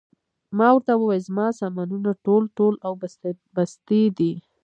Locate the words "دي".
4.17-4.33